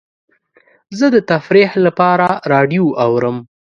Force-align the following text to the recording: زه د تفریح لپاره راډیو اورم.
زه 0.97 1.05
د 1.15 1.17
تفریح 1.31 1.71
لپاره 1.85 2.27
راډیو 2.51 2.85
اورم. 3.05 3.37